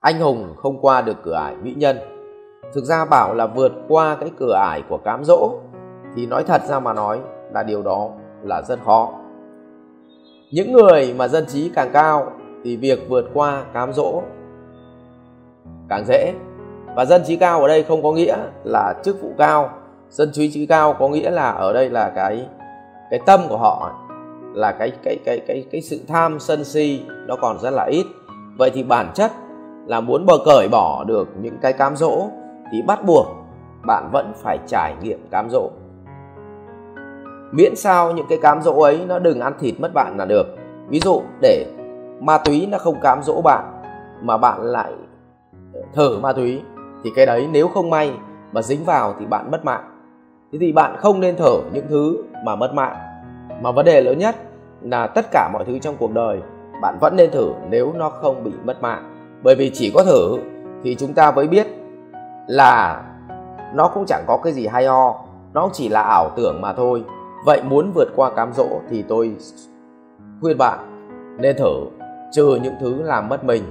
anh 0.00 0.20
hùng 0.20 0.54
không 0.56 0.78
qua 0.80 1.00
được 1.00 1.16
cửa 1.24 1.34
ải 1.34 1.54
mỹ 1.62 1.74
nhân. 1.76 1.98
Thực 2.74 2.84
ra 2.84 3.04
bảo 3.04 3.34
là 3.34 3.46
vượt 3.46 3.72
qua 3.88 4.16
cái 4.20 4.30
cửa 4.38 4.54
ải 4.54 4.82
của 4.88 4.98
cám 4.98 5.24
dỗ, 5.24 5.50
thì 6.16 6.26
nói 6.26 6.44
thật 6.44 6.62
ra 6.68 6.80
mà 6.80 6.92
nói 6.92 7.20
là 7.52 7.62
điều 7.62 7.82
đó 7.82 8.10
là 8.42 8.62
rất 8.62 8.78
khó. 8.84 9.10
Những 10.52 10.72
người 10.72 11.14
mà 11.18 11.28
dân 11.28 11.46
trí 11.46 11.70
càng 11.74 11.90
cao 11.92 12.32
thì 12.64 12.76
việc 12.76 13.08
vượt 13.08 13.24
qua 13.34 13.64
cám 13.74 13.92
dỗ 13.92 14.22
càng 15.88 16.04
dễ. 16.06 16.32
Và 16.96 17.04
dân 17.04 17.22
trí 17.26 17.36
cao 17.36 17.62
ở 17.62 17.68
đây 17.68 17.82
không 17.82 18.02
có 18.02 18.12
nghĩa 18.12 18.36
là 18.64 18.94
chức 19.04 19.22
vụ 19.22 19.32
cao, 19.38 19.70
dân 20.10 20.32
trí 20.32 20.50
trí 20.50 20.66
cao 20.66 20.96
có 20.98 21.08
nghĩa 21.08 21.30
là 21.30 21.50
ở 21.50 21.72
đây 21.72 21.90
là 21.90 22.12
cái 22.14 22.46
cái 23.10 23.20
tâm 23.26 23.40
của 23.48 23.56
họ, 23.56 23.92
là 24.54 24.72
cái 24.72 24.92
cái 25.04 25.16
cái 25.24 25.40
cái 25.46 25.64
cái 25.72 25.80
sự 25.80 26.00
tham 26.08 26.38
sân 26.40 26.64
si 26.64 27.02
nó 27.26 27.36
còn 27.36 27.58
rất 27.58 27.70
là 27.70 27.84
ít. 27.84 28.06
Vậy 28.58 28.70
thì 28.74 28.82
bản 28.82 29.10
chất 29.14 29.32
là 29.88 30.00
muốn 30.00 30.26
bờ 30.26 30.34
cởi 30.44 30.68
bỏ 30.68 31.04
được 31.04 31.28
những 31.40 31.58
cái 31.62 31.72
cám 31.72 31.96
dỗ, 31.96 32.28
thì 32.72 32.82
bắt 32.82 33.04
buộc 33.06 33.26
bạn 33.86 34.08
vẫn 34.12 34.32
phải 34.36 34.58
trải 34.66 34.94
nghiệm 35.02 35.26
cám 35.30 35.48
dỗ. 35.50 35.70
Miễn 37.52 37.76
sao 37.76 38.12
những 38.12 38.26
cái 38.28 38.38
cám 38.42 38.62
dỗ 38.62 38.80
ấy 38.80 39.04
nó 39.08 39.18
đừng 39.18 39.40
ăn 39.40 39.52
thịt 39.60 39.74
mất 39.80 39.94
bạn 39.94 40.16
là 40.18 40.24
được. 40.24 40.46
Ví 40.88 41.00
dụ, 41.00 41.22
để 41.42 41.66
ma 42.20 42.38
túy 42.38 42.68
nó 42.70 42.78
không 42.78 43.00
cám 43.02 43.22
dỗ 43.22 43.40
bạn, 43.44 43.82
mà 44.22 44.36
bạn 44.36 44.62
lại 44.62 44.92
thử 45.94 46.18
ma 46.18 46.32
túy, 46.32 46.62
thì 47.04 47.10
cái 47.16 47.26
đấy 47.26 47.48
nếu 47.52 47.68
không 47.68 47.90
may 47.90 48.12
mà 48.52 48.62
dính 48.62 48.84
vào 48.84 49.14
thì 49.20 49.26
bạn 49.26 49.50
mất 49.50 49.64
mạng. 49.64 49.84
Thế 50.52 50.58
thì 50.60 50.72
bạn 50.72 50.96
không 50.96 51.20
nên 51.20 51.36
thở 51.36 51.60
những 51.72 51.86
thứ 51.88 52.22
mà 52.44 52.56
mất 52.56 52.74
mạng. 52.74 52.96
Mà 53.62 53.72
vấn 53.72 53.86
đề 53.86 54.00
lớn 54.00 54.18
nhất 54.18 54.36
là 54.82 55.06
tất 55.06 55.26
cả 55.30 55.50
mọi 55.52 55.64
thứ 55.64 55.78
trong 55.78 55.94
cuộc 55.98 56.12
đời 56.12 56.40
bạn 56.82 56.98
vẫn 57.00 57.16
nên 57.16 57.30
thử 57.30 57.52
nếu 57.70 57.92
nó 57.92 58.10
không 58.10 58.44
bị 58.44 58.52
mất 58.64 58.82
mạng 58.82 59.17
bởi 59.42 59.54
vì 59.54 59.70
chỉ 59.74 59.90
có 59.94 60.04
thử 60.04 60.36
thì 60.82 60.94
chúng 60.94 61.12
ta 61.12 61.30
mới 61.30 61.48
biết 61.48 61.66
là 62.46 63.02
nó 63.74 63.90
cũng 63.94 64.04
chẳng 64.06 64.24
có 64.26 64.38
cái 64.44 64.52
gì 64.52 64.66
hay 64.66 64.86
ho 64.86 65.24
nó 65.52 65.70
chỉ 65.72 65.88
là 65.88 66.02
ảo 66.02 66.30
tưởng 66.36 66.60
mà 66.60 66.72
thôi. 66.72 67.04
Vậy 67.44 67.62
muốn 67.62 67.92
vượt 67.94 68.08
qua 68.16 68.30
cám 68.30 68.52
dỗ 68.52 68.68
thì 68.90 69.04
tôi 69.08 69.36
khuyên 70.40 70.58
bạn 70.58 70.78
nên 71.38 71.56
thử 71.56 71.74
trừ 72.32 72.58
những 72.62 72.74
thứ 72.80 73.02
làm 73.02 73.28
mất 73.28 73.44
mình 73.44 73.62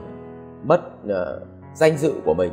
mất 0.63 0.81
uh, 1.05 1.11
danh 1.73 1.97
dự 1.97 2.13
của 2.25 2.33
mình 2.33 2.51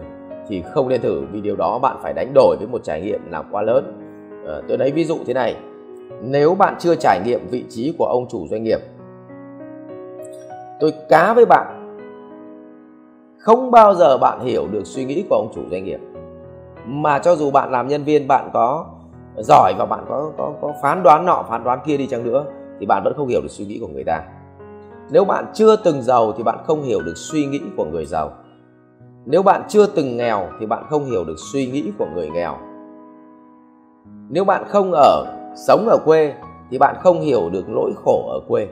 thì 0.48 0.62
không 0.62 0.88
nên 0.88 1.00
thử. 1.00 1.22
Vì 1.33 1.41
điều 1.41 1.56
đó 1.56 1.78
bạn 1.78 1.97
phải 2.03 2.12
đánh 2.12 2.33
đổi 2.34 2.56
với 2.58 2.66
một 2.66 2.84
trải 2.84 3.03
nghiệm 3.03 3.20
là 3.31 3.42
quá 3.50 3.62
lớn. 3.62 4.00
Uh, 4.44 4.64
tôi 4.69 4.78
lấy 4.78 4.91
ví 4.91 5.05
dụ 5.05 5.19
thế 5.27 5.34
này. 5.34 5.56
Nếu 6.22 6.55
bạn 6.55 6.75
chưa 6.78 6.94
trải 6.94 7.20
nghiệm 7.25 7.48
vị 7.50 7.64
trí 7.69 7.94
của 7.98 8.06
ông 8.06 8.27
chủ 8.31 8.47
doanh 8.50 8.62
nghiệp 8.62 8.78
tôi 10.81 10.92
cá 11.08 11.34
với 11.34 11.44
bạn 11.47 11.73
không 13.45 13.70
bao 13.70 13.95
giờ 13.95 14.19
bạn 14.19 14.41
hiểu 14.41 14.67
được 14.73 14.87
suy 14.87 15.05
nghĩ 15.05 15.25
của 15.31 15.37
ông 15.37 15.53
chủ 15.55 15.61
doanh 15.70 15.84
nghiệp. 15.84 16.00
Mà 16.87 17.19
cho 17.19 17.37
dù 17.37 17.50
bạn 17.50 17.70
làm 17.70 17.89
nhân 17.89 18.05
viên, 18.05 18.28
bạn 18.28 18.50
có 18.53 18.87
giỏi 19.37 19.75
và 19.78 19.87
bạn 19.87 20.05
có 20.09 20.33
có 20.39 20.53
có 20.61 20.73
phán 20.83 21.03
đoán 21.03 21.27
nọ, 21.27 21.45
phán 21.48 21.65
đoán 21.65 21.78
kia 21.87 21.97
đi 21.97 22.06
chăng 22.06 22.25
nữa, 22.25 22.45
thì 22.81 22.87
bạn 22.87 23.03
vẫn 23.05 23.15
không 23.17 23.28
hiểu 23.28 23.41
được 23.41 23.50
suy 23.50 23.65
nghĩ 23.65 23.78
của 23.78 23.89
người 23.89 24.05
ta. 24.05 24.22
Nếu 25.11 25.25
bạn 25.25 25.45
chưa 25.55 25.77
từng 25.77 26.03
giàu 26.03 26.33
thì 26.37 26.42
bạn 26.42 26.59
không 26.67 26.83
hiểu 26.83 27.00
được 27.00 27.17
suy 27.17 27.47
nghĩ 27.47 27.61
của 27.77 27.84
người 27.84 28.06
giàu. 28.06 28.31
Nếu 29.27 29.42
bạn 29.42 29.62
chưa 29.69 29.87
từng 29.87 30.17
nghèo 30.17 30.47
thì 30.61 30.67
bạn 30.67 30.84
không 30.91 31.05
hiểu 31.05 31.25
được 31.25 31.37
suy 31.53 31.67
nghĩ 31.67 31.92
của 31.98 32.06
người 32.15 32.31
nghèo. 32.31 32.56
Nếu 34.28 34.45
bạn 34.45 34.65
không 34.69 34.92
ở, 34.92 35.25
sống 35.56 35.89
ở 35.89 35.98
quê 36.05 36.34
thì 36.70 36.78
bạn 36.78 36.97
không 37.03 37.20
hiểu 37.20 37.50
được 37.50 37.69
nỗi 37.69 37.92
khổ 38.05 38.28
ở 38.28 38.41
quê. 38.48 38.69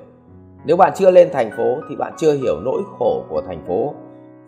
Nếu 0.65 0.77
bạn 0.77 0.93
chưa 0.95 1.11
lên 1.11 1.29
thành 1.33 1.51
phố 1.57 1.77
thì 1.89 1.97
bạn 1.97 2.13
chưa 2.17 2.33
hiểu 2.33 2.61
nỗi 2.61 2.83
khổ 2.99 3.25
của 3.29 3.43
thành 3.47 3.65
phố 3.69 3.95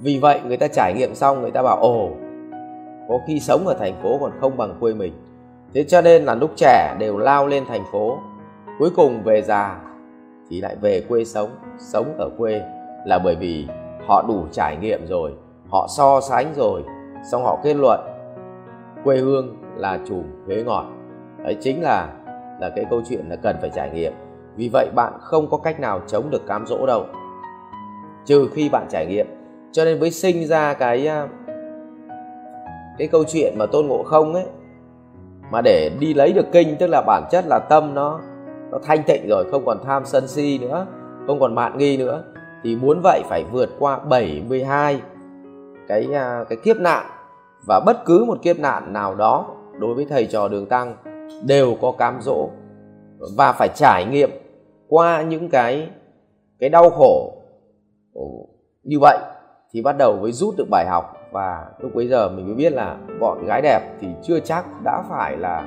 vì 0.00 0.18
vậy 0.18 0.40
người 0.46 0.56
ta 0.56 0.68
trải 0.68 0.94
nghiệm 0.96 1.14
xong 1.14 1.42
người 1.42 1.50
ta 1.50 1.62
bảo, 1.62 1.76
ồ, 1.76 2.08
có 3.08 3.18
khi 3.26 3.40
sống 3.40 3.66
ở 3.66 3.74
thành 3.74 3.94
phố 4.02 4.18
còn 4.20 4.30
không 4.40 4.56
bằng 4.56 4.76
quê 4.80 4.94
mình. 4.94 5.12
Thế 5.74 5.84
cho 5.84 6.00
nên 6.00 6.24
là 6.24 6.34
lúc 6.34 6.50
trẻ 6.56 6.96
đều 6.98 7.18
lao 7.18 7.46
lên 7.46 7.64
thành 7.68 7.84
phố. 7.92 8.18
Cuối 8.78 8.90
cùng 8.96 9.22
về 9.22 9.42
già 9.42 9.80
thì 10.50 10.60
lại 10.60 10.77
về 10.80 11.00
quê 11.08 11.24
sống 11.24 11.50
sống 11.78 12.14
ở 12.18 12.30
quê 12.38 12.62
là 13.06 13.18
bởi 13.18 13.36
vì 13.36 13.66
họ 14.06 14.24
đủ 14.28 14.44
trải 14.52 14.77
nghiệm 14.77 15.06
rồi, 15.06 15.33
họ 15.68 15.86
so 15.96 16.20
sánh 16.20 16.52
rồi, 16.56 16.83
xong 17.30 17.44
họ 17.44 17.58
kết 17.64 17.74
luận 17.74 18.00
quê 19.04 19.16
hương 19.16 19.56
là 19.77 19.98
chùm 20.08 20.22
ghế 20.46 20.62
ngọt. 20.62 20.84
Đấy 21.44 21.56
chính 21.60 21.83
là 21.83 22.08
là 22.60 22.70
cái 22.77 22.84
câu 22.90 23.02
chuyện 23.08 23.28
là 23.28 23.36
cần 23.36 23.56
phải 23.60 23.70
trải 23.74 23.90
nghiệm. 23.90 24.12
Vì 24.56 24.70
vậy 24.72 24.88
bạn 24.94 25.12
không 25.20 25.50
có 25.50 25.56
cách 25.56 25.80
nào 25.80 26.00
chống 26.06 26.30
được 26.30 26.46
cám 26.46 26.66
dỗ 26.66 26.86
đâu. 26.86 27.04
Trừ 28.24 28.48
khi 28.52 28.68
bạn 28.68 28.86
trải 28.90 29.06
nghiệm 29.06 29.43
cho 29.74 29.85
nên 29.85 30.01
mới 30.01 30.11
sinh 30.11 30.46
ra 30.46 30.74
cái 30.74 31.07
à, 31.07 31.29
cái 32.98 33.08
câu 33.08 33.24
chuyện 33.24 33.55
mà 33.58 33.67
tôn 33.67 33.86
ngộ 33.86 34.02
không 34.02 34.35
ấy, 34.35 34.45
mà 35.51 35.61
để 35.64 35.90
đi 36.01 36.14
lấy 36.14 36.33
được 36.33 36.46
kinh, 36.52 36.77
tức 36.77 36.86
là 36.86 37.02
bản 37.07 37.24
chất 37.30 37.45
là 37.48 37.58
tâm 37.58 37.95
nó 37.95 38.20
nó 38.70 38.79
thanh 38.84 39.02
tịnh 39.07 39.29
rồi, 39.29 39.45
không 39.51 39.67
còn 39.67 39.79
tham 39.84 40.05
sân 40.05 40.29
si 40.29 40.58
nữa, 40.58 40.86
không 41.27 41.40
còn 41.40 41.55
mạn 41.55 41.79
nghi 41.79 41.96
nữa, 41.96 42.24
thì 42.63 42.77
muốn 42.77 43.01
vậy 43.02 43.23
phải 43.29 43.45
vượt 43.52 43.70
qua 43.79 43.98
72 43.98 45.01
cái 45.89 46.08
à, 46.14 46.45
cái 46.48 46.58
kiếp 46.64 46.77
nạn. 46.77 47.07
Và 47.68 47.80
bất 47.86 48.05
cứ 48.05 48.24
một 48.24 48.39
kiếp 48.42 48.58
nạn 48.58 48.92
nào 48.92 49.14
đó 49.14 49.57
đối 49.79 49.95
với 49.95 50.07
thầy 50.11 50.27
trò 50.27 50.48
đường 50.48 50.67
tăng 50.67 50.96
đều 51.46 51.77
có 51.80 51.92
cám 51.92 52.18
dỗ 52.23 52.51
và 53.36 53.52
phải 53.52 53.68
trải 53.74 54.05
nghiệm 54.05 54.30
qua 54.89 55.23
những 55.23 55.48
cái 55.48 55.89
cái 56.58 56.68
đau 56.70 56.90
khổ. 56.90 57.34
Như 58.83 58.98
vậy 59.01 59.18
thì 59.74 59.83
bắt 59.83 59.96
đầu 59.98 60.17
mới 60.17 60.33
rút 60.33 60.55
được 60.57 60.67
bài 60.70 60.86
học 60.89 61.17
và 61.33 61.67
lúc 61.79 61.95
bấy 61.95 62.08
giờ 62.08 62.29
mình 62.29 62.46
mới 62.46 62.55
biết 62.55 62.73
là 62.73 62.96
bọn 63.20 63.46
gái 63.46 63.61
đẹp 63.62 63.80
thì 64.01 64.08
chưa 64.23 64.40
chắc 64.40 64.64
đã 64.85 65.02
phải 65.11 65.36
là 65.36 65.64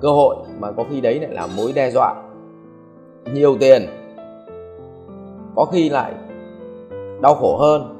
cơ 0.00 0.08
hội 0.08 0.36
mà 0.58 0.72
có 0.72 0.84
khi 0.90 1.00
đấy 1.00 1.20
lại 1.20 1.30
là 1.32 1.48
mối 1.56 1.72
đe 1.72 1.90
dọa 1.90 2.14
nhiều 3.32 3.56
tiền. 3.60 3.82
Có 5.56 5.64
khi 5.64 5.88
lại 5.88 6.12
đau 7.22 7.34
khổ 7.34 7.56
hơn. 7.60 7.92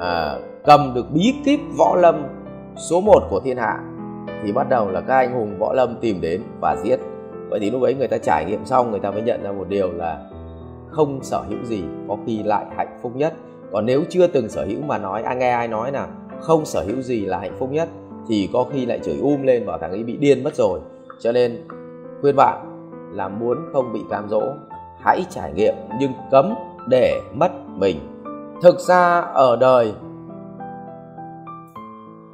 À, 0.00 0.38
cầm 0.64 0.92
được 0.94 1.06
bí 1.14 1.34
kíp 1.44 1.60
võ 1.78 1.96
lâm 1.96 2.22
số 2.76 3.00
1 3.00 3.22
của 3.30 3.40
thiên 3.44 3.56
hạ 3.56 3.80
thì 4.42 4.52
bắt 4.52 4.68
đầu 4.68 4.90
là 4.90 5.00
các 5.00 5.16
anh 5.16 5.34
hùng 5.34 5.58
võ 5.58 5.72
lâm 5.72 5.96
tìm 6.00 6.20
đến 6.20 6.42
và 6.60 6.76
giết. 6.76 6.96
Vậy 7.50 7.60
thì 7.60 7.70
lúc 7.70 7.82
ấy 7.82 7.94
người 7.94 8.08
ta 8.08 8.18
trải 8.18 8.44
nghiệm 8.44 8.64
xong 8.64 8.90
người 8.90 9.00
ta 9.00 9.10
mới 9.10 9.22
nhận 9.22 9.42
ra 9.42 9.52
một 9.52 9.68
điều 9.68 9.92
là 9.92 10.30
không 10.90 11.18
sở 11.22 11.42
hữu 11.48 11.64
gì 11.64 11.82
có 12.08 12.16
khi 12.26 12.42
lại 12.42 12.66
hạnh 12.76 12.98
phúc 13.02 13.12
nhất 13.16 13.34
còn 13.72 13.86
nếu 13.86 14.02
chưa 14.10 14.26
từng 14.26 14.48
sở 14.48 14.64
hữu 14.64 14.82
mà 14.82 14.98
nói 14.98 15.22
ai 15.22 15.36
nghe 15.36 15.50
ai 15.50 15.68
nói 15.68 15.92
là 15.92 16.08
không 16.40 16.64
sở 16.64 16.84
hữu 16.86 17.02
gì 17.02 17.20
là 17.24 17.38
hạnh 17.38 17.56
phúc 17.58 17.70
nhất, 17.72 17.88
thì 18.28 18.50
có 18.52 18.64
khi 18.72 18.86
lại 18.86 19.00
chửi 19.04 19.18
um 19.22 19.42
lên 19.42 19.66
bảo 19.66 19.78
thằng 19.78 19.90
ấy 19.90 20.02
bị 20.02 20.16
điên 20.16 20.44
mất 20.44 20.54
rồi. 20.54 20.80
Cho 21.20 21.32
nên, 21.32 21.58
khuyên 22.20 22.36
bạn 22.36 22.58
là 23.12 23.28
muốn 23.28 23.58
không 23.72 23.92
bị 23.92 24.00
cam 24.10 24.28
dỗ, 24.28 24.42
hãy 25.00 25.24
trải 25.30 25.52
nghiệm 25.52 25.74
nhưng 26.00 26.12
cấm 26.30 26.54
để 26.88 27.20
mất 27.34 27.50
mình. 27.68 27.96
Thực 28.62 28.80
ra, 28.80 29.20
ở 29.20 29.56
đời, 29.56 29.92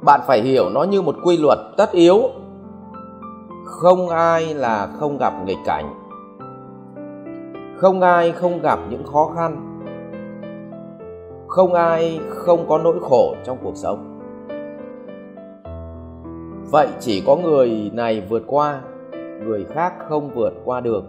bạn 0.01 0.21
phải 0.27 0.41
hiểu 0.41 0.69
nó 0.69 0.83
như 0.83 1.01
một 1.01 1.15
quy 1.23 1.37
luật 1.37 1.57
tất 1.77 1.91
yếu. 1.91 2.21
Không 3.65 4.09
ai 4.09 4.53
là 4.53 4.87
không 4.99 5.17
gặp 5.17 5.33
nghịch 5.45 5.57
cảnh. 5.65 5.93
Không 7.77 8.01
ai 8.01 8.31
không 8.31 8.61
gặp 8.61 8.79
những 8.89 9.03
khó 9.03 9.31
khăn 9.35 9.74
không 11.55 11.73
ai 11.73 12.19
không 12.29 12.65
có 12.69 12.77
nỗi 12.77 12.99
khổ 13.01 13.35
trong 13.43 13.57
cuộc 13.63 13.75
sống. 13.75 14.19
Vậy 16.71 16.87
chỉ 16.99 17.23
có 17.25 17.35
người 17.35 17.91
này 17.93 18.23
vượt 18.29 18.43
qua, 18.47 18.81
người 19.45 19.65
khác 19.73 19.93
không 20.09 20.29
vượt 20.35 20.53
qua 20.65 20.81
được. 20.81 21.03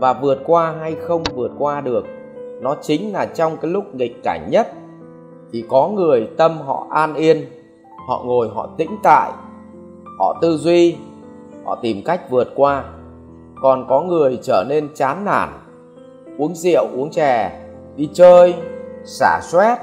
Và 0.00 0.12
vượt 0.12 0.38
qua 0.46 0.74
hay 0.80 0.94
không 0.94 1.22
vượt 1.34 1.50
qua 1.58 1.80
được, 1.80 2.06
nó 2.60 2.76
chính 2.82 3.12
là 3.12 3.26
trong 3.26 3.56
cái 3.56 3.70
lúc 3.70 3.94
nghịch 3.94 4.22
cảnh 4.22 4.48
nhất. 4.50 4.72
Thì 5.52 5.64
có 5.68 5.88
người 5.88 6.28
tâm 6.36 6.58
họ 6.58 6.86
an 6.90 7.14
yên, 7.14 7.44
họ 8.08 8.22
ngồi, 8.24 8.48
họ 8.54 8.68
tĩnh 8.76 8.96
tại, 9.02 9.32
họ 10.18 10.38
tư 10.42 10.56
duy, 10.56 10.96
họ 11.64 11.78
tìm 11.82 12.02
cách 12.04 12.30
vượt 12.30 12.48
qua. 12.54 12.84
Còn 13.62 13.86
có 13.88 14.00
người 14.00 14.38
trở 14.42 14.64
nên 14.68 14.88
chán 14.94 15.24
nản, 15.24 15.48
uống 16.38 16.54
rượu, 16.54 16.86
uống 16.94 17.10
chè, 17.10 17.60
đi 17.96 18.08
chơi 18.12 18.54
xả 19.04 19.40
xoét 19.42 19.78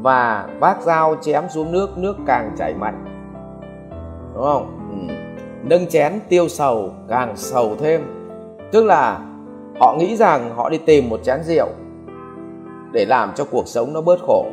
và 0.00 0.48
vác 0.60 0.82
dao 0.82 1.16
chém 1.20 1.44
xuống 1.48 1.72
nước 1.72 1.98
nước 1.98 2.16
càng 2.26 2.54
chảy 2.58 2.74
mạnh. 2.74 3.04
Đúng 4.34 4.44
không? 4.44 4.78
Ừ. 4.90 5.14
nâng 5.62 5.86
chén 5.86 6.20
tiêu 6.28 6.48
sầu 6.48 6.90
càng 7.08 7.36
sầu 7.36 7.76
thêm. 7.76 8.02
Tức 8.72 8.84
là 8.84 9.20
họ 9.80 9.96
nghĩ 9.98 10.16
rằng 10.16 10.56
họ 10.56 10.70
đi 10.70 10.78
tìm 10.78 11.08
một 11.08 11.20
chén 11.24 11.42
rượu 11.42 11.68
để 12.92 13.04
làm 13.04 13.32
cho 13.34 13.44
cuộc 13.44 13.68
sống 13.68 13.92
nó 13.92 14.00
bớt 14.00 14.20
khổ. 14.26 14.46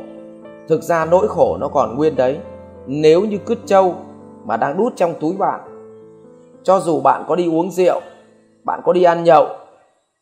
Thực 0.68 0.84
ra 0.84 1.06
nỗi 1.06 1.28
khổ 1.28 1.58
nó 1.60 1.68
còn 1.68 1.96
nguyên 1.96 2.16
đấy. 2.16 2.40
Nếu 2.88 3.22
như 3.22 3.38
cứt 3.38 3.60
trâu 3.66 3.96
mà 4.46 4.58
đang 4.58 4.78
đút 4.78 4.96
trong 4.96 5.14
túi 5.20 5.34
bạn, 5.38 5.60
cho 6.64 6.80
dù 6.80 7.02
bạn 7.02 7.24
có 7.28 7.36
đi 7.36 7.50
uống 7.50 7.72
rượu, 7.72 8.02
bạn 8.64 8.82
có 8.86 8.94
đi 8.94 9.04
ăn 9.04 9.24
nhậu, 9.24 9.48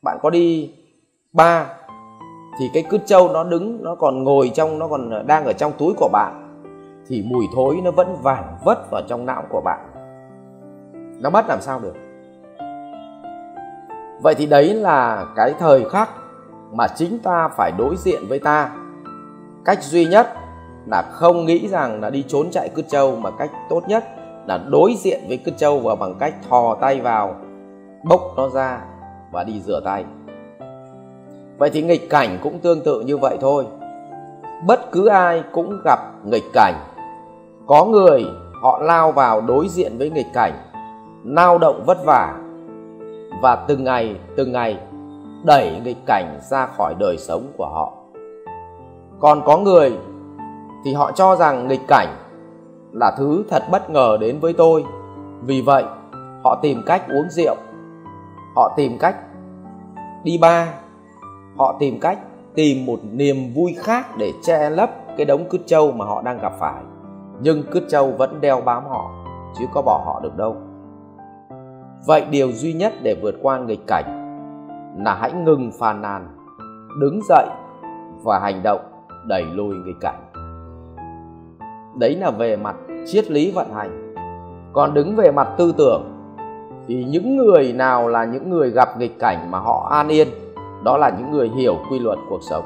bạn 0.02 0.18
có 0.22 0.30
đi 0.30 0.74
ba 1.34 1.77
thì 2.60 2.70
cái 2.74 2.84
cứt 2.90 3.02
trâu 3.06 3.30
nó 3.34 3.44
đứng, 3.44 3.84
nó 3.84 3.96
còn 3.96 4.24
ngồi 4.24 4.52
trong, 4.54 4.80
nó 4.80 4.88
còn 4.88 5.28
đang 5.28 5.46
ở 5.46 5.54
trong 5.54 5.72
túi 5.78 5.94
của 5.98 6.10
bạn, 6.14 6.62
thì 7.08 7.24
mùi 7.28 7.46
thối 7.56 7.80
nó 7.84 7.92
vẫn 7.92 8.16
vản 8.22 8.44
vất 8.66 8.92
vào 8.92 9.02
trong 9.08 9.26
não 9.26 9.44
của 9.50 9.62
bạn. 9.62 9.80
Nó 11.20 11.30
mất 11.30 11.46
làm 11.48 11.62
sao 11.62 11.80
được? 11.80 11.94
Vậy 14.22 14.36
thì 14.36 14.46
đấy 14.46 14.74
là 14.74 15.26
cái 15.36 15.54
thời 15.60 15.90
khắc 15.90 16.10
mà 16.72 16.88
chính 16.88 17.20
ta 17.20 17.48
phải 17.58 17.72
đối 17.78 17.96
diện 17.96 18.22
với 18.30 18.40
ta. 18.40 18.72
Cách 19.66 19.84
duy 19.84 20.06
nhất 20.06 20.34
là 20.92 21.02
không 21.12 21.46
nghĩ 21.46 21.68
rằng 21.68 22.02
là 22.02 22.10
đi 22.10 22.24
trốn 22.28 22.48
chạy 22.52 22.70
cứt 22.70 22.86
trâu, 22.90 23.16
mà 23.16 23.32
cách 23.32 23.52
tốt 23.70 23.82
nhất 23.88 24.06
là 24.48 24.60
đối 24.68 24.96
diện 24.96 25.20
với 25.28 25.38
cứt 25.38 25.58
trâu 25.58 25.80
và 25.80 25.96
bằng 25.96 26.16
cách 26.20 26.34
thò 26.50 26.76
tay 26.82 27.02
vào, 27.02 27.36
bốc 28.04 28.22
nó 28.38 28.50
ra 28.50 28.82
và 29.32 29.44
đi 29.44 29.62
rửa 29.62 29.82
tay 29.86 30.06
vậy 31.58 31.70
thì 31.70 31.82
nghịch 31.82 32.10
cảnh 32.10 32.40
cũng 32.44 32.60
tương 32.60 32.82
tự 32.82 33.02
như 33.02 33.18
vậy 33.18 33.38
thôi. 33.42 33.66
Bất 34.68 34.92
cứ 34.92 35.08
ai 35.08 35.44
cũng 35.52 35.82
gặp 35.86 36.00
nghịch 36.26 36.54
cảnh. 36.54 36.74
Có 37.68 37.86
người 37.86 38.26
họ 38.62 38.80
lao 38.80 39.12
vào 39.12 39.42
đối 39.42 39.68
diện 39.68 39.98
với 39.98 40.10
nghịch 40.10 40.34
cảnh 40.34 40.54
lao 41.26 41.58
động 41.58 41.84
vất 41.86 41.98
vả. 42.06 42.36
Và 43.42 43.56
từng 43.68 43.84
ngày 43.84 44.16
từng 44.36 44.52
ngày 44.52 44.80
đẩy 45.44 45.82
nghịch 45.84 46.06
cảnh 46.06 46.40
ra 46.50 46.66
khỏi 46.66 46.94
đời 47.00 47.18
sống 47.18 47.44
của 47.58 47.66
họ. 47.66 47.94
Còn 49.20 49.42
có 49.46 49.58
người 49.58 49.98
thì 50.86 50.94
họ 50.94 51.12
cho 51.12 51.36
rằng 51.36 51.68
nghịch 51.68 51.88
cảnh 51.88 52.08
là 52.94 53.12
thứ 53.18 53.44
thật 53.50 53.64
bất 53.72 53.90
ngờ 53.90 54.18
đến 54.20 54.40
với 54.40 54.54
tôi. 54.54 54.86
Vì 55.42 55.62
vậy, 55.62 55.84
họ 56.44 56.60
tìm 56.62 56.84
cách 56.86 57.10
uống 57.10 57.30
rượu, 57.30 57.56
họ 58.56 58.74
tìm 58.78 58.98
cách 59.00 59.16
đi 60.24 60.38
ba 60.38 60.68
họ 61.58 61.76
tìm 61.80 62.00
cách 62.00 62.20
tìm 62.56 62.86
một 62.86 63.00
niềm 63.12 63.36
vui 63.56 63.76
khác 63.80 64.06
để 64.18 64.32
che 64.44 64.70
lấp 64.70 64.90
cái 65.18 65.26
đống 65.26 65.46
cứt 65.50 65.62
trâu 65.66 65.92
mà 65.92 66.06
họ 66.06 66.22
đang 66.22 66.40
gặp 66.42 66.54
phải. 66.60 66.84
Nhưng 67.42 67.64
cứt 67.72 67.84
trâu 67.90 68.12
vẫn 68.12 68.42
đeo 68.42 68.62
bám 68.62 68.84
họ, 68.86 69.12
chứ 69.60 69.66
có 69.74 69.82
bỏ 69.82 70.02
họ 70.06 70.20
được 70.24 70.38
đâu. 70.38 70.56
Vậy 72.08 72.26
điều 72.32 72.52
duy 72.52 72.74
nhất 72.74 72.94
để 73.04 73.16
vượt 73.22 73.36
qua 73.42 73.60
nghịch 73.60 73.88
cảnh 73.88 74.06
là 75.06 75.16
hãy 75.16 75.32
ngừng 75.32 75.72
phàn 75.80 76.02
nàn, 76.02 76.28
đứng 77.00 77.20
dậy 77.30 77.46
và 78.24 78.40
hành 78.40 78.64
động 78.64 78.82
đẩy 79.28 79.44
lùi 79.44 79.76
nghịch 79.76 80.00
cảnh. 80.02 80.32
Đấy 82.00 82.16
là 82.16 82.32
về 82.32 82.58
mặt 82.58 82.76
triết 83.06 83.32
lý 83.32 83.52
vận 83.52 83.74
hành. 83.74 84.14
Còn 84.74 84.94
đứng 84.94 85.16
về 85.16 85.32
mặt 85.32 85.48
tư 85.58 85.74
tưởng 85.78 86.04
thì 86.88 87.06
những 87.10 87.36
người 87.38 87.74
nào 87.74 88.08
là 88.08 88.26
những 88.26 88.50
người 88.50 88.70
gặp 88.70 89.00
nghịch 89.00 89.20
cảnh 89.20 89.52
mà 89.52 89.60
họ 89.60 89.88
an 89.92 90.08
yên 90.08 90.28
đó 90.84 90.98
là 90.98 91.10
những 91.18 91.32
người 91.32 91.50
hiểu 91.50 91.78
quy 91.92 92.00
luật 92.00 92.20
cuộc 92.30 92.44
sống. 92.44 92.64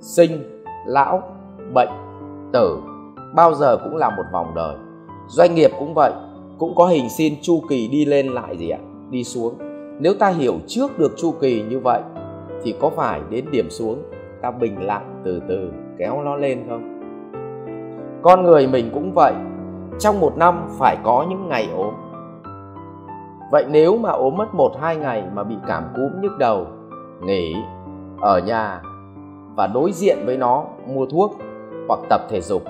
Sinh, 0.00 0.30
lão, 0.86 1.22
bệnh, 1.74 1.88
tử, 2.52 2.78
bao 3.34 3.54
giờ 3.54 3.76
cũng 3.76 3.96
là 3.96 4.10
một 4.10 4.24
vòng 4.32 4.52
đời. 4.54 4.76
Doanh 5.28 5.54
nghiệp 5.54 5.70
cũng 5.78 5.94
vậy, 5.94 6.12
cũng 6.58 6.74
có 6.76 6.86
hình 6.86 7.08
xin 7.08 7.34
chu 7.42 7.60
kỳ 7.68 7.88
đi 7.88 8.04
lên 8.04 8.26
lại 8.26 8.56
gì 8.56 8.70
ạ? 8.70 8.78
Đi 9.10 9.24
xuống. 9.24 9.54
Nếu 10.00 10.14
ta 10.14 10.28
hiểu 10.28 10.54
trước 10.66 10.98
được 10.98 11.12
chu 11.16 11.32
kỳ 11.40 11.62
như 11.62 11.78
vậy, 11.78 12.00
thì 12.62 12.74
có 12.80 12.90
phải 12.90 13.20
đến 13.30 13.44
điểm 13.52 13.70
xuống 13.70 14.02
ta 14.42 14.50
bình 14.50 14.86
lặng 14.86 15.22
từ 15.24 15.42
từ 15.48 15.72
kéo 15.98 16.22
nó 16.22 16.36
lên 16.36 16.64
không? 16.68 17.00
Con 18.22 18.42
người 18.42 18.66
mình 18.66 18.90
cũng 18.94 19.12
vậy, 19.12 19.32
trong 19.98 20.20
một 20.20 20.36
năm 20.36 20.68
phải 20.78 20.96
có 21.02 21.26
những 21.30 21.48
ngày 21.48 21.68
ốm. 21.76 21.94
Vậy 23.50 23.64
nếu 23.70 23.96
mà 23.96 24.10
ốm 24.10 24.36
mất 24.36 24.54
một, 24.54 24.72
hai 24.80 24.96
ngày 24.96 25.24
mà 25.34 25.44
bị 25.44 25.54
cảm 25.68 25.84
cúm 25.96 26.20
nhức 26.20 26.38
đầu 26.38 26.66
nghỉ 27.24 27.56
ở 28.20 28.38
nhà 28.38 28.82
và 29.56 29.66
đối 29.66 29.92
diện 29.92 30.18
với 30.26 30.36
nó 30.36 30.64
mua 30.86 31.06
thuốc 31.06 31.36
hoặc 31.88 32.00
tập 32.10 32.20
thể 32.30 32.40
dục. 32.40 32.62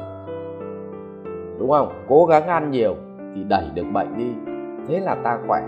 Đúng 1.58 1.70
không? 1.70 1.92
Cố 2.08 2.26
gắng 2.26 2.46
ăn 2.46 2.70
nhiều 2.70 2.96
thì 3.34 3.44
đẩy 3.44 3.64
được 3.74 3.84
bệnh 3.92 4.18
đi. 4.18 4.52
Thế 4.88 5.00
là 5.00 5.14
ta 5.14 5.38
khỏe. 5.46 5.62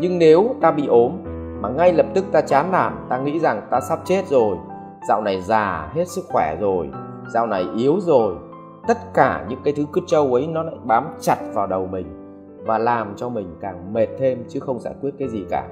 Nhưng 0.00 0.18
nếu 0.18 0.54
ta 0.60 0.70
bị 0.70 0.86
ốm 0.86 1.12
mà 1.60 1.68
ngay 1.68 1.92
lập 1.92 2.06
tức 2.14 2.24
ta 2.32 2.40
chán 2.40 2.72
nản, 2.72 3.06
ta 3.08 3.18
nghĩ 3.18 3.38
rằng 3.38 3.62
ta 3.70 3.80
sắp 3.80 3.98
chết 4.04 4.26
rồi, 4.26 4.56
dạo 5.08 5.22
này 5.22 5.40
già 5.40 5.90
hết 5.94 6.08
sức 6.08 6.24
khỏe 6.28 6.56
rồi, 6.60 6.90
dạo 7.34 7.46
này 7.46 7.66
yếu 7.76 8.00
rồi, 8.00 8.34
tất 8.88 8.98
cả 9.14 9.46
những 9.48 9.60
cái 9.64 9.74
thứ 9.76 9.84
cứt 9.92 10.04
trâu 10.06 10.34
ấy 10.34 10.46
nó 10.46 10.62
lại 10.62 10.74
bám 10.84 11.04
chặt 11.20 11.36
vào 11.54 11.66
đầu 11.66 11.86
mình 11.86 12.06
và 12.66 12.78
làm 12.78 13.12
cho 13.16 13.28
mình 13.28 13.56
càng 13.60 13.92
mệt 13.92 14.06
thêm 14.18 14.44
chứ 14.48 14.60
không 14.60 14.80
giải 14.80 14.94
quyết 15.00 15.10
cái 15.18 15.28
gì 15.28 15.44
cả 15.50 15.68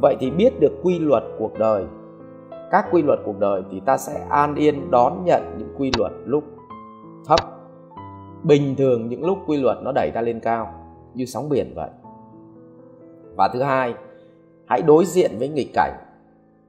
vậy 0.00 0.16
thì 0.20 0.30
biết 0.30 0.60
được 0.60 0.72
quy 0.82 0.98
luật 0.98 1.22
cuộc 1.38 1.58
đời. 1.58 1.84
Các 2.70 2.86
quy 2.90 3.02
luật 3.02 3.18
cuộc 3.24 3.38
đời 3.38 3.62
thì 3.70 3.80
ta 3.80 3.96
sẽ 3.96 4.26
an 4.30 4.54
yên 4.54 4.90
đón 4.90 5.24
nhận 5.24 5.42
những 5.58 5.74
quy 5.78 5.90
luật 5.98 6.12
lúc 6.24 6.44
thấp. 7.26 7.40
Bình 8.42 8.74
thường 8.76 9.08
những 9.08 9.24
lúc 9.24 9.38
quy 9.46 9.56
luật 9.56 9.78
nó 9.82 9.92
đẩy 9.94 10.10
ta 10.14 10.20
lên 10.20 10.40
cao, 10.40 10.74
như 11.14 11.24
sóng 11.24 11.48
biển 11.48 11.72
vậy. 11.76 11.90
Và 13.36 13.48
thứ 13.48 13.62
hai, 13.62 13.94
hãy 14.66 14.82
đối 14.82 15.04
diện 15.04 15.30
với 15.38 15.48
nghịch 15.48 15.70
cảnh. 15.74 15.92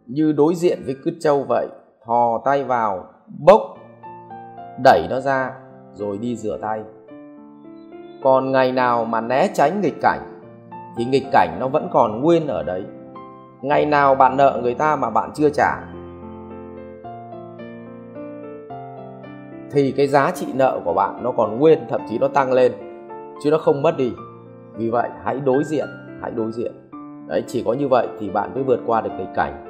Như 0.05 0.31
đối 0.31 0.55
diện 0.55 0.79
với 0.85 0.95
cứt 1.05 1.13
trâu 1.19 1.43
vậy, 1.43 1.67
thò 2.05 2.41
tay 2.45 2.63
vào, 2.63 3.03
bốc, 3.45 3.61
đẩy 4.83 5.07
nó 5.09 5.19
ra, 5.19 5.51
rồi 5.93 6.17
đi 6.17 6.35
rửa 6.35 6.57
tay. 6.61 6.83
Còn 8.23 8.51
ngày 8.51 8.71
nào 8.71 9.05
mà 9.05 9.21
né 9.21 9.47
tránh 9.53 9.81
nghịch 9.81 10.01
cảnh, 10.01 10.41
thì 10.97 11.05
nghịch 11.05 11.25
cảnh 11.31 11.57
nó 11.59 11.67
vẫn 11.67 11.89
còn 11.91 12.21
nguyên 12.21 12.47
ở 12.47 12.63
đấy 12.63 12.83
ngày 13.67 13.85
nào 13.85 14.15
bạn 14.15 14.37
nợ 14.37 14.59
người 14.63 14.73
ta 14.73 14.95
mà 14.95 15.09
bạn 15.09 15.31
chưa 15.33 15.49
trả? 15.49 15.81
Thì 19.71 19.91
cái 19.97 20.07
giá 20.07 20.31
trị 20.31 20.45
nợ 20.53 20.79
của 20.85 20.93
bạn 20.93 21.23
nó 21.23 21.31
còn 21.31 21.59
nguyên 21.59 21.79
thậm 21.89 22.01
chí 22.09 22.17
nó 22.17 22.27
tăng 22.27 22.53
lên 22.53 22.71
chứ 23.43 23.51
nó 23.51 23.57
không 23.57 23.81
mất 23.81 23.97
đi. 23.97 24.13
Vì 24.73 24.89
vậy 24.89 25.09
hãy 25.23 25.39
đối 25.45 25.63
diện 25.63 25.87
hãy 26.21 26.31
đối 26.31 26.51
diện. 26.51 26.71
Đấy 27.27 27.43
chỉ 27.47 27.63
có 27.65 27.73
như 27.73 27.87
vậy 27.87 28.07
thì 28.19 28.29
bạn 28.29 28.53
mới 28.53 28.63
vượt 28.63 28.79
qua 28.85 29.01
được 29.01 29.09
nghịch 29.17 29.35
cảnh 29.35 29.64